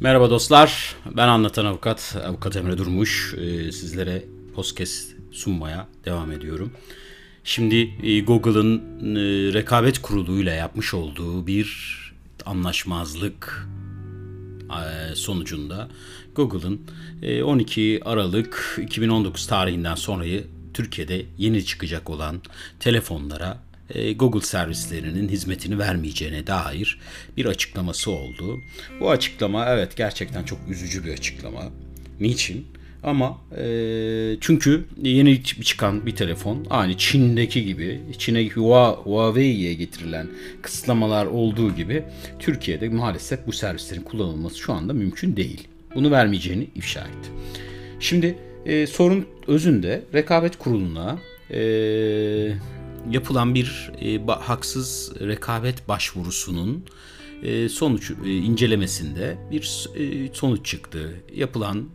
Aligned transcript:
Merhaba 0.00 0.30
dostlar, 0.30 0.96
ben 1.16 1.28
anlatan 1.28 1.64
avukat, 1.64 2.16
avukat 2.26 2.56
Emre 2.56 2.78
Durmuş. 2.78 3.34
Ee, 3.34 3.72
sizlere 3.72 4.24
podcast 4.54 5.12
sunmaya 5.32 5.88
devam 6.04 6.32
ediyorum. 6.32 6.72
Şimdi 7.44 7.76
e, 8.02 8.20
Google'ın 8.20 8.78
e, 9.16 9.20
rekabet 9.52 9.98
kuruluyla 10.02 10.52
yapmış 10.52 10.94
olduğu 10.94 11.46
bir 11.46 11.98
anlaşmazlık 12.46 13.68
e, 14.70 15.14
sonucunda 15.14 15.88
Google'ın 16.34 16.80
12 17.42 18.00
Aralık 18.04 18.78
2019 18.82 19.46
tarihinden 19.46 19.94
sonrayı 19.94 20.46
Türkiye'de 20.74 21.24
yeni 21.38 21.64
çıkacak 21.64 22.10
olan 22.10 22.40
telefonlara 22.80 23.50
e, 23.50 23.67
Google 24.16 24.40
servislerinin 24.40 25.28
hizmetini 25.28 25.78
vermeyeceğine 25.78 26.46
dair 26.46 26.98
bir 27.36 27.46
açıklaması 27.46 28.10
oldu. 28.10 28.60
Bu 29.00 29.10
açıklama 29.10 29.66
evet 29.66 29.96
gerçekten 29.96 30.44
çok 30.44 30.58
üzücü 30.68 31.04
bir 31.04 31.12
açıklama. 31.12 31.62
Niçin? 32.20 32.66
Ama 33.02 33.38
e, 33.56 33.64
çünkü 34.40 34.84
yeni 35.02 35.42
çıkan 35.42 36.06
bir 36.06 36.16
telefon 36.16 36.66
aynı 36.70 36.96
Çin'deki 36.96 37.64
gibi 37.64 38.00
Çin'e 38.18 38.48
Huawei'ye 38.48 39.74
getirilen 39.74 40.28
kısıtlamalar 40.62 41.26
olduğu 41.26 41.74
gibi 41.74 42.02
Türkiye'de 42.38 42.88
maalesef 42.88 43.46
bu 43.46 43.52
servislerin 43.52 44.02
kullanılması 44.02 44.58
şu 44.58 44.72
anda 44.72 44.92
mümkün 44.92 45.36
değil. 45.36 45.68
Bunu 45.94 46.10
vermeyeceğini 46.10 46.68
ifşa 46.74 47.00
etti. 47.00 47.30
Şimdi 48.00 48.38
e, 48.66 48.86
sorun 48.86 49.26
özünde 49.46 50.02
rekabet 50.14 50.58
kuruluna 50.58 51.18
e, 51.50 51.60
yapılan 53.10 53.54
bir 53.54 53.90
e, 54.00 54.26
haksız 54.26 55.12
rekabet 55.20 55.88
başvurusunun 55.88 56.84
e, 57.42 57.68
sonuç 57.68 58.10
e, 58.24 58.36
incelemesinde 58.36 59.38
bir 59.50 59.88
e, 59.96 60.34
sonuç 60.34 60.66
çıktı. 60.66 61.14
Yapılan 61.34 61.88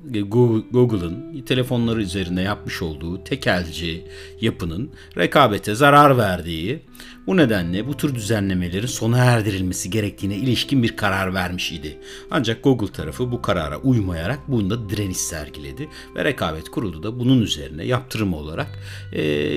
Google'ın 0.71 1.41
telefonları 1.41 2.01
üzerinde 2.01 2.41
yapmış 2.41 2.81
olduğu 2.81 3.23
tekelci 3.23 4.05
yapının 4.41 4.89
rekabete 5.17 5.75
zarar 5.75 6.17
verdiği, 6.17 6.81
bu 7.27 7.37
nedenle 7.37 7.87
bu 7.87 7.97
tür 7.97 8.15
düzenlemelerin 8.15 8.87
sona 8.87 9.17
erdirilmesi 9.17 9.89
gerektiğine 9.89 10.35
ilişkin 10.35 10.83
bir 10.83 10.95
karar 10.95 11.33
vermiş 11.33 11.71
idi. 11.71 11.97
Ancak 12.31 12.63
Google 12.63 12.91
tarafı 12.91 13.31
bu 13.31 13.41
karara 13.41 13.77
uymayarak 13.77 14.39
bunda 14.47 14.89
direniş 14.89 15.17
sergiledi 15.17 15.89
ve 16.15 16.23
rekabet 16.23 16.69
kurulu 16.69 17.03
da 17.03 17.19
bunun 17.19 17.41
üzerine 17.41 17.85
yaptırım 17.85 18.33
olarak 18.33 18.79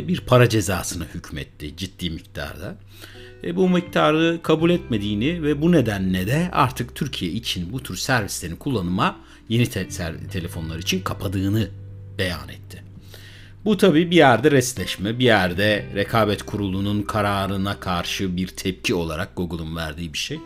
bir 0.09 0.20
para 0.20 0.48
cezasına 0.48 1.05
hükmetti 1.14 1.77
ciddi 1.77 2.11
miktarda 2.11 2.77
e, 3.44 3.56
bu 3.56 3.69
miktarı 3.69 4.41
kabul 4.42 4.70
etmediğini 4.70 5.42
ve 5.42 5.62
bu 5.62 5.72
nedenle 5.72 6.27
de 6.27 6.48
artık 6.53 6.94
Türkiye 6.94 7.31
için 7.31 7.72
bu 7.72 7.83
tür 7.83 7.97
servislerin 7.97 8.56
kullanıma 8.56 9.17
yeni 9.48 9.67
te- 9.67 9.89
telefonlar 10.33 10.78
için 10.78 11.00
kapadığını 11.00 11.69
beyan 12.19 12.48
etti. 12.48 12.86
Bu 13.67 13.77
tabi 13.77 14.11
bir 14.11 14.17
yerde 14.17 14.50
resleşme, 14.50 15.19
bir 15.19 15.25
yerde 15.25 15.84
rekabet 15.95 16.42
kurulunun 16.42 17.03
kararına 17.03 17.81
karşı 17.81 18.36
bir 18.36 18.48
tepki 18.48 18.95
olarak 18.95 19.36
Google'ın 19.36 19.77
verdiği 19.77 20.12
bir 20.12 20.19
şey. 20.19 20.39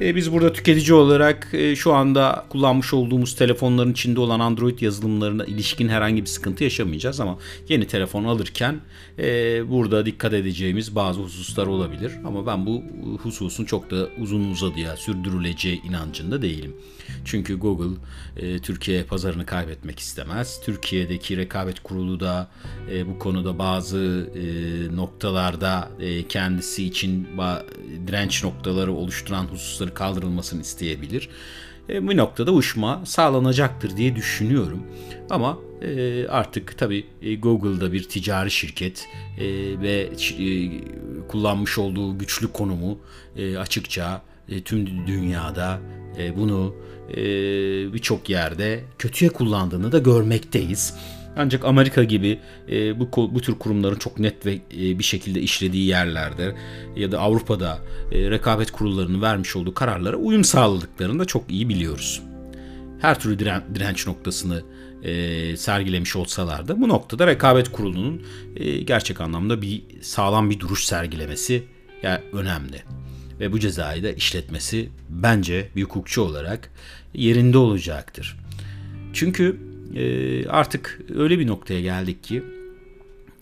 E, 0.00 0.16
biz 0.16 0.32
burada 0.32 0.52
tüketici 0.52 0.94
olarak 0.94 1.48
e, 1.52 1.76
şu 1.76 1.94
anda 1.94 2.44
kullanmış 2.48 2.94
olduğumuz 2.94 3.36
telefonların 3.36 3.92
içinde 3.92 4.20
olan 4.20 4.40
Android 4.40 4.80
yazılımlarına 4.80 5.44
ilişkin 5.44 5.88
herhangi 5.88 6.22
bir 6.22 6.26
sıkıntı 6.26 6.64
yaşamayacağız 6.64 7.20
ama 7.20 7.38
yeni 7.68 7.86
telefon 7.86 8.24
alırken 8.24 8.80
e, 9.18 9.24
burada 9.70 10.06
dikkat 10.06 10.32
edeceğimiz 10.32 10.94
bazı 10.94 11.20
hususlar 11.20 11.66
olabilir. 11.66 12.12
Ama 12.24 12.46
ben 12.46 12.66
bu 12.66 12.82
hususun 13.22 13.64
çok 13.64 13.90
da 13.90 14.08
uzun 14.20 14.50
uzadıya 14.50 14.96
sürdürüleceği 14.96 15.82
inancında 15.82 16.42
değilim. 16.42 16.76
Çünkü 17.24 17.58
Google 17.58 17.96
Türkiye 18.62 19.04
pazarını 19.04 19.46
kaybetmek 19.46 19.98
istemez. 19.98 20.60
Türkiye'deki 20.64 21.36
rekabet 21.36 21.80
kurulu 21.80 22.20
da 22.20 22.48
bu 23.06 23.18
konuda 23.18 23.58
bazı 23.58 24.30
noktalarda 24.96 25.88
kendisi 26.28 26.84
için 26.84 27.28
direnç 28.06 28.44
noktaları 28.44 28.92
oluşturan 28.92 29.44
hususları 29.44 29.85
sınırları 29.86 29.94
kaldırılmasını 29.94 30.62
isteyebilir. 30.62 31.28
E, 31.88 32.06
bu 32.06 32.16
noktada 32.16 32.52
uçma 32.52 33.02
sağlanacaktır 33.06 33.96
diye 33.96 34.16
düşünüyorum. 34.16 34.82
Ama 35.30 35.58
e, 35.82 36.26
artık 36.28 36.78
tabii 36.78 37.06
e, 37.22 37.36
Google'da 37.36 37.92
bir 37.92 38.08
ticari 38.08 38.50
şirket 38.50 39.06
e, 39.38 39.46
ve 39.80 40.10
e, 40.38 40.70
kullanmış 41.28 41.78
olduğu 41.78 42.18
güçlü 42.18 42.52
konumu 42.52 42.98
e, 43.36 43.58
açıkça 43.58 44.22
e, 44.48 44.62
tüm 44.62 45.06
dünyada 45.06 45.80
e, 46.18 46.36
bunu 46.36 46.74
e, 47.10 47.16
birçok 47.92 48.30
yerde 48.30 48.84
kötüye 48.98 49.30
kullandığını 49.30 49.92
da 49.92 49.98
görmekteyiz. 49.98 50.94
Ancak 51.36 51.64
Amerika 51.64 52.04
gibi 52.04 52.38
e, 52.68 53.00
bu 53.00 53.10
bu 53.34 53.40
tür 53.40 53.54
kurumların 53.54 53.98
çok 53.98 54.18
net 54.18 54.46
ve 54.46 54.54
e, 54.54 54.98
bir 54.98 55.04
şekilde 55.04 55.40
işlediği 55.40 55.86
yerlerde 55.86 56.56
ya 56.96 57.12
da 57.12 57.20
Avrupa'da 57.20 57.78
e, 58.12 58.30
rekabet 58.30 58.70
kurullarının 58.70 59.22
vermiş 59.22 59.56
olduğu 59.56 59.74
kararlara 59.74 60.16
uyum 60.16 60.44
sağladıklarını 60.44 61.18
da 61.18 61.24
çok 61.24 61.50
iyi 61.50 61.68
biliyoruz. 61.68 62.22
Her 63.00 63.20
türlü 63.20 63.38
diren, 63.38 63.62
direnç 63.74 64.06
noktasını 64.06 64.62
e, 65.02 65.56
sergilemiş 65.56 66.16
olsalar 66.16 66.68
da 66.68 66.80
bu 66.80 66.88
noktada 66.88 67.26
rekabet 67.26 67.72
kurulunun 67.72 68.22
e, 68.56 68.78
gerçek 68.78 69.20
anlamda 69.20 69.62
bir 69.62 69.82
sağlam 70.00 70.50
bir 70.50 70.60
duruş 70.60 70.84
sergilemesi 70.84 71.64
yani 72.02 72.20
önemli. 72.32 72.82
Ve 73.40 73.52
bu 73.52 73.60
cezayı 73.60 74.02
da 74.02 74.12
işletmesi 74.12 74.88
bence 75.08 75.68
bir 75.76 75.82
hukukçu 75.82 76.22
olarak 76.22 76.70
yerinde 77.14 77.58
olacaktır. 77.58 78.36
Çünkü 79.12 79.60
e, 79.94 80.48
artık 80.48 81.00
öyle 81.14 81.38
bir 81.38 81.46
noktaya 81.46 81.80
geldik 81.80 82.24
ki 82.24 82.42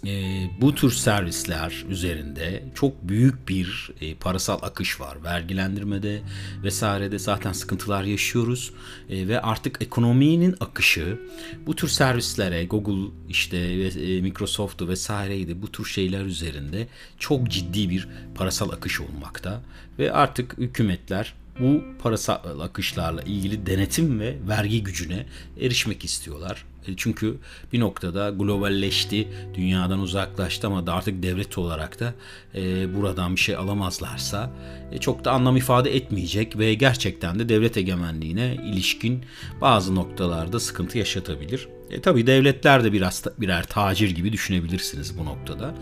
e, 0.06 0.44
bu 0.60 0.74
tür 0.74 0.90
servisler 0.90 1.84
üzerinde 1.88 2.64
çok 2.74 3.08
büyük 3.08 3.48
bir 3.48 3.90
e, 4.00 4.14
parasal 4.14 4.58
akış 4.62 5.00
var. 5.00 5.24
Vergilendirmede 5.24 6.22
vesairede 6.62 7.18
zaten 7.18 7.52
sıkıntılar 7.52 8.04
yaşıyoruz 8.04 8.72
e, 9.10 9.28
ve 9.28 9.40
artık 9.40 9.82
ekonominin 9.82 10.54
akışı 10.60 11.20
bu 11.66 11.76
tür 11.76 11.88
servislere 11.88 12.64
Google 12.64 13.12
işte 13.28 13.56
e, 13.56 14.20
Microsoft'u 14.20 14.88
vesaireydi 14.88 15.62
bu 15.62 15.72
tür 15.72 15.84
şeyler 15.84 16.24
üzerinde 16.24 16.88
çok 17.18 17.48
ciddi 17.48 17.90
bir 17.90 18.08
parasal 18.34 18.70
akış 18.70 19.00
olmakta 19.00 19.62
ve 19.98 20.12
artık 20.12 20.58
hükümetler 20.58 21.34
bu 21.60 21.84
parasal 22.02 22.60
akışlarla 22.60 23.22
ilgili 23.22 23.66
denetim 23.66 24.20
ve 24.20 24.36
vergi 24.48 24.84
gücüne 24.84 25.26
erişmek 25.60 26.04
istiyorlar. 26.04 26.64
E, 26.88 26.92
çünkü 26.96 27.36
bir 27.72 27.80
noktada 27.80 28.30
globalleşti, 28.30 29.28
dünyadan 29.54 30.00
uzaklaştı 30.00 30.66
ama 30.66 30.86
da 30.86 30.94
artık 30.94 31.22
devlet 31.22 31.58
olarak 31.58 32.00
da 32.00 32.14
e, 32.54 32.94
buradan 32.94 33.36
bir 33.36 33.40
şey 33.40 33.56
alamazlarsa 33.56 34.50
e, 34.92 34.98
çok 34.98 35.24
da 35.24 35.32
anlam 35.32 35.56
ifade 35.56 35.96
etmeyecek 35.96 36.58
ve 36.58 36.74
gerçekten 36.74 37.38
de 37.38 37.48
devlet 37.48 37.76
egemenliğine 37.76 38.54
ilişkin 38.54 39.24
bazı 39.60 39.94
noktalarda 39.94 40.60
sıkıntı 40.60 40.98
yaşatabilir. 40.98 41.68
E, 41.90 42.00
tabii 42.00 42.26
devletler 42.26 42.84
de 42.84 42.92
biraz 42.92 43.24
birer 43.38 43.66
tacir 43.66 44.10
gibi 44.10 44.32
düşünebilirsiniz 44.32 45.18
bu 45.18 45.24
noktada. 45.24 45.74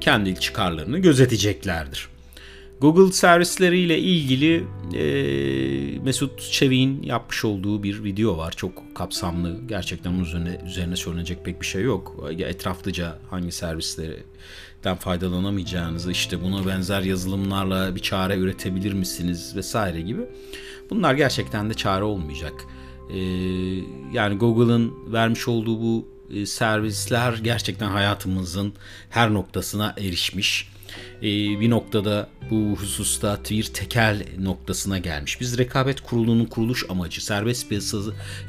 Kendi 0.00 0.40
çıkarlarını 0.40 0.98
gözeteceklerdir. 0.98 2.08
Google 2.80 3.12
servisleriyle 3.12 3.98
ilgili 3.98 4.64
e, 4.94 5.98
Mesut 5.98 6.40
Çevik'in 6.40 7.02
yapmış 7.02 7.44
olduğu 7.44 7.82
bir 7.82 8.04
video 8.04 8.38
var. 8.38 8.52
Çok 8.56 8.94
kapsamlı. 8.94 9.60
Gerçekten 9.66 10.10
onun 10.10 10.24
üzerine, 10.24 10.60
üzerine 10.66 10.96
söylenecek 10.96 11.44
pek 11.44 11.60
bir 11.60 11.66
şey 11.66 11.82
yok. 11.82 12.30
Etraflıca 12.38 13.18
hangi 13.30 13.52
servislerden 13.52 14.96
faydalanamayacağınızı, 14.98 16.10
işte 16.12 16.42
buna 16.42 16.66
benzer 16.66 17.02
yazılımlarla 17.02 17.94
bir 17.94 18.00
çare 18.00 18.36
üretebilir 18.36 18.92
misiniz 18.92 19.56
vesaire 19.56 20.00
gibi. 20.00 20.22
Bunlar 20.90 21.14
gerçekten 21.14 21.70
de 21.70 21.74
çare 21.74 22.04
olmayacak. 22.04 22.54
E, 23.10 23.18
yani 24.12 24.38
Google'ın 24.38 25.12
vermiş 25.12 25.48
olduğu 25.48 25.80
bu 25.80 26.08
e, 26.34 26.46
servisler 26.46 27.40
gerçekten 27.44 27.88
hayatımızın 27.88 28.72
her 29.10 29.34
noktasına 29.34 29.94
erişmiş 29.98 30.68
e, 31.18 31.22
bir 31.60 31.70
noktada 31.70 32.28
bu 32.50 32.76
hususta 32.76 33.38
bir 33.50 33.64
tekel 33.64 34.22
noktasına 34.38 34.98
gelmiş. 34.98 35.40
Biz 35.40 35.58
rekabet 35.58 36.00
kurulunun 36.00 36.44
kuruluş 36.44 36.84
amacı 36.88 37.24
serbest 37.24 37.68
piyasa 37.68 37.98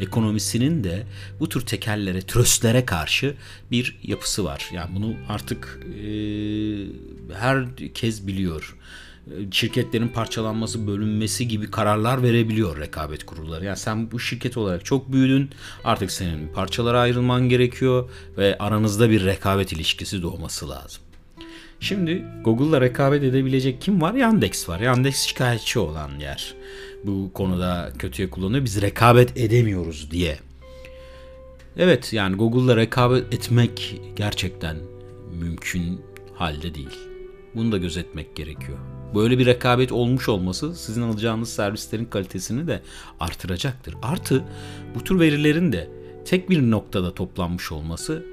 ekonomisinin 0.01 0.83
de 0.83 1.03
bu 1.39 1.49
tür 1.49 1.61
tekellere, 1.61 2.21
tröstlere 2.21 2.85
karşı 2.85 3.35
bir 3.71 3.97
yapısı 4.03 4.43
var. 4.43 4.69
Yani 4.73 4.95
bunu 4.95 5.13
artık 5.29 5.79
e, 6.05 6.09
herkes 7.33 8.27
biliyor 8.27 8.75
şirketlerin 9.51 10.07
parçalanması, 10.07 10.87
bölünmesi 10.87 11.47
gibi 11.47 11.71
kararlar 11.71 12.23
verebiliyor 12.23 12.79
rekabet 12.79 13.25
kurulları. 13.25 13.65
Yani 13.65 13.77
sen 13.77 14.11
bu 14.11 14.19
şirket 14.19 14.57
olarak 14.57 14.85
çok 14.85 15.11
büyüdün. 15.11 15.49
Artık 15.83 16.11
senin 16.11 16.53
parçalara 16.53 16.99
ayrılman 16.99 17.49
gerekiyor 17.49 18.09
ve 18.37 18.57
aranızda 18.57 19.09
bir 19.09 19.25
rekabet 19.25 19.71
ilişkisi 19.73 20.21
doğması 20.21 20.69
lazım. 20.69 21.01
Şimdi 21.79 22.25
Google'la 22.43 22.81
rekabet 22.81 23.23
edebilecek 23.23 23.81
kim 23.81 24.01
var? 24.01 24.13
Yandex 24.13 24.69
var. 24.69 24.79
Yandex 24.79 25.15
şikayetçi 25.15 25.79
olan 25.79 26.19
yer. 26.19 26.55
Bu 27.03 27.33
konuda 27.33 27.91
kötüye 27.99 28.29
kullanıyor. 28.29 28.65
Biz 28.65 28.81
rekabet 28.81 29.37
edemiyoruz 29.37 30.11
diye. 30.11 30.39
Evet 31.77 32.13
yani 32.13 32.35
Google'la 32.35 32.75
rekabet 32.75 33.33
etmek 33.33 34.01
gerçekten 34.15 34.77
mümkün 35.39 36.01
halde 36.35 36.75
değil. 36.75 36.99
Bunu 37.55 37.71
da 37.71 37.77
gözetmek 37.77 38.35
gerekiyor. 38.35 38.77
Böyle 39.15 39.37
bir 39.39 39.45
rekabet 39.45 39.91
olmuş 39.91 40.29
olması 40.29 40.75
sizin 40.75 41.01
alacağınız 41.01 41.49
servislerin 41.49 42.05
kalitesini 42.05 42.67
de 42.67 42.81
artıracaktır. 43.19 43.95
Artı 44.01 44.43
bu 44.95 45.03
tür 45.03 45.19
verilerin 45.19 45.71
de 45.71 45.89
tek 46.25 46.49
bir 46.49 46.71
noktada 46.71 47.13
toplanmış 47.13 47.71
olması 47.71 48.25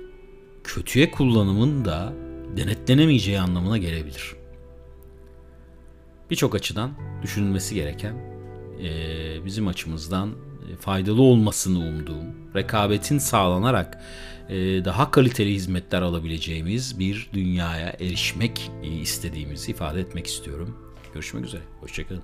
kötüye 0.65 1.11
kullanımın 1.11 1.85
da 1.85 2.13
denetlenemeyeceği 2.57 3.41
anlamına 3.41 3.79
gelebilir. 3.79 4.37
Birçok 6.31 6.55
açıdan 6.55 6.91
düşünülmesi 7.23 7.75
gereken 7.75 8.15
bizim 9.45 9.69
açımızdan 9.69 10.31
faydalı 10.81 11.23
olmasını 11.23 11.79
umduğum, 11.79 12.55
rekabetin 12.55 13.19
sağlanarak 13.19 14.03
daha 14.85 15.11
kaliteli 15.11 15.55
hizmetler 15.55 16.03
alabileceğimiz 16.03 16.99
bir 16.99 17.31
dünyaya 17.33 17.89
erişmek 17.89 18.71
istediğimizi 19.03 19.71
ifade 19.71 20.01
etmek 20.01 20.27
istiyorum. 20.27 20.77
Görüşmek 21.15 21.45
üzere. 21.45 21.63
Hoşçakalın. 21.81 22.23